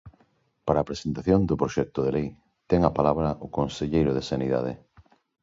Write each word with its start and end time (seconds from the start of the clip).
Para 0.65 0.79
a 0.81 0.89
presentación 0.89 1.39
do 1.49 1.59
proxecto 1.61 1.99
de 2.03 2.11
lei 2.17 2.27
ten 2.69 2.79
a 2.83 2.95
palabra 2.97 3.29
o 3.45 3.47
conselleiro 3.57 4.11
de 4.17 4.27
Sanidade. 4.29 4.73